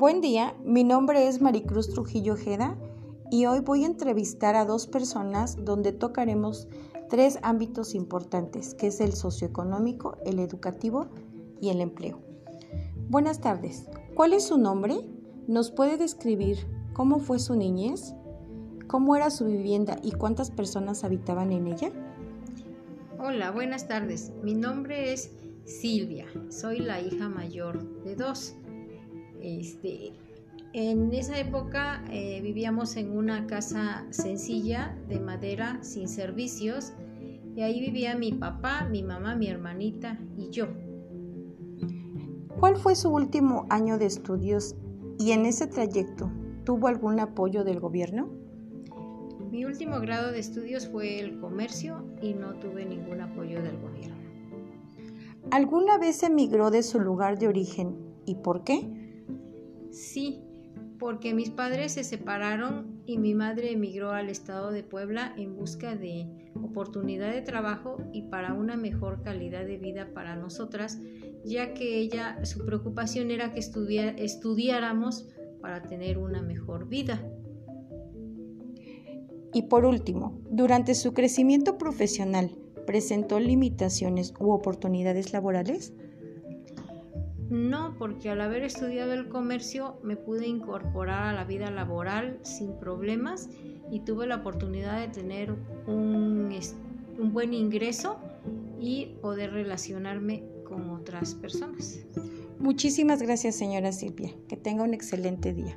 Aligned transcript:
Buen 0.00 0.22
día, 0.22 0.54
mi 0.64 0.82
nombre 0.82 1.28
es 1.28 1.42
Maricruz 1.42 1.90
Trujillo 1.90 2.32
Ojeda 2.32 2.74
y 3.30 3.44
hoy 3.44 3.60
voy 3.60 3.84
a 3.84 3.86
entrevistar 3.86 4.56
a 4.56 4.64
dos 4.64 4.86
personas 4.86 5.62
donde 5.62 5.92
tocaremos 5.92 6.68
tres 7.10 7.38
ámbitos 7.42 7.94
importantes, 7.94 8.72
que 8.72 8.86
es 8.86 9.02
el 9.02 9.12
socioeconómico, 9.12 10.16
el 10.24 10.38
educativo 10.38 11.08
y 11.60 11.68
el 11.68 11.82
empleo. 11.82 12.18
Buenas 13.10 13.42
tardes, 13.42 13.90
¿cuál 14.14 14.32
es 14.32 14.44
su 14.44 14.56
nombre? 14.56 14.96
¿Nos 15.46 15.70
puede 15.70 15.98
describir 15.98 16.56
cómo 16.94 17.18
fue 17.18 17.38
su 17.38 17.54
niñez? 17.54 18.14
¿Cómo 18.86 19.16
era 19.16 19.28
su 19.28 19.44
vivienda 19.44 19.98
y 20.02 20.12
cuántas 20.12 20.50
personas 20.50 21.04
habitaban 21.04 21.52
en 21.52 21.66
ella? 21.66 21.92
Hola, 23.18 23.50
buenas 23.50 23.86
tardes. 23.86 24.32
Mi 24.42 24.54
nombre 24.54 25.12
es 25.12 25.30
Silvia. 25.66 26.26
Soy 26.48 26.78
la 26.78 27.02
hija 27.02 27.28
mayor 27.28 28.02
de 28.02 28.16
dos. 28.16 28.54
Este, 29.42 30.12
en 30.72 31.12
esa 31.12 31.38
época 31.38 32.04
eh, 32.10 32.40
vivíamos 32.42 32.96
en 32.96 33.16
una 33.16 33.46
casa 33.46 34.06
sencilla 34.10 34.96
de 35.08 35.18
madera 35.18 35.78
sin 35.82 36.08
servicios 36.08 36.92
y 37.56 37.62
ahí 37.62 37.80
vivía 37.80 38.16
mi 38.16 38.32
papá, 38.32 38.86
mi 38.88 39.02
mamá, 39.02 39.34
mi 39.34 39.48
hermanita 39.48 40.18
y 40.36 40.50
yo. 40.50 40.68
¿Cuál 42.58 42.76
fue 42.76 42.94
su 42.94 43.10
último 43.10 43.66
año 43.70 43.98
de 43.98 44.06
estudios 44.06 44.76
y 45.18 45.32
en 45.32 45.46
ese 45.46 45.66
trayecto 45.66 46.30
tuvo 46.64 46.88
algún 46.88 47.18
apoyo 47.18 47.64
del 47.64 47.80
gobierno? 47.80 48.28
Mi 49.50 49.64
último 49.64 49.98
grado 49.98 50.30
de 50.30 50.38
estudios 50.38 50.86
fue 50.86 51.18
el 51.18 51.40
comercio 51.40 52.04
y 52.22 52.34
no 52.34 52.54
tuve 52.60 52.84
ningún 52.84 53.20
apoyo 53.20 53.60
del 53.62 53.78
gobierno. 53.78 54.16
¿Alguna 55.50 55.98
vez 55.98 56.22
emigró 56.22 56.70
de 56.70 56.84
su 56.84 57.00
lugar 57.00 57.38
de 57.38 57.48
origen 57.48 57.96
y 58.24 58.36
por 58.36 58.62
qué? 58.62 58.99
Sí, 59.90 60.42
porque 60.98 61.34
mis 61.34 61.50
padres 61.50 61.92
se 61.92 62.04
separaron 62.04 63.02
y 63.06 63.18
mi 63.18 63.34
madre 63.34 63.72
emigró 63.72 64.12
al 64.12 64.28
estado 64.28 64.70
de 64.70 64.84
Puebla 64.84 65.34
en 65.36 65.56
busca 65.56 65.96
de 65.96 66.28
oportunidad 66.62 67.32
de 67.32 67.42
trabajo 67.42 67.96
y 68.12 68.22
para 68.22 68.52
una 68.52 68.76
mejor 68.76 69.22
calidad 69.22 69.64
de 69.64 69.78
vida 69.78 70.12
para 70.14 70.36
nosotras, 70.36 71.00
ya 71.44 71.74
que 71.74 71.98
ella, 71.98 72.44
su 72.44 72.64
preocupación 72.64 73.30
era 73.30 73.52
que 73.52 73.60
estudiáramos 73.60 75.28
para 75.60 75.82
tener 75.82 76.18
una 76.18 76.42
mejor 76.42 76.88
vida. 76.88 77.22
Y 79.52 79.62
por 79.62 79.84
último, 79.84 80.40
durante 80.50 80.94
su 80.94 81.12
crecimiento 81.12 81.78
profesional, 81.78 82.56
¿presentó 82.86 83.40
limitaciones 83.40 84.34
u 84.38 84.52
oportunidades 84.52 85.32
laborales? 85.32 85.92
No, 87.50 87.96
porque 87.98 88.30
al 88.30 88.40
haber 88.40 88.62
estudiado 88.62 89.12
el 89.12 89.28
comercio 89.28 89.98
me 90.04 90.16
pude 90.16 90.46
incorporar 90.46 91.26
a 91.26 91.32
la 91.32 91.44
vida 91.44 91.68
laboral 91.70 92.38
sin 92.42 92.78
problemas 92.78 93.50
y 93.90 94.00
tuve 94.00 94.28
la 94.28 94.36
oportunidad 94.36 95.00
de 95.00 95.08
tener 95.08 95.52
un, 95.88 96.48
un 97.18 97.32
buen 97.32 97.52
ingreso 97.52 98.18
y 98.78 99.16
poder 99.20 99.52
relacionarme 99.52 100.44
con 100.64 100.90
otras 100.90 101.34
personas. 101.34 102.06
Muchísimas 102.60 103.20
gracias, 103.20 103.56
señora 103.56 103.90
Silvia. 103.90 104.32
Que 104.46 104.56
tenga 104.56 104.84
un 104.84 104.94
excelente 104.94 105.52
día. 105.52 105.76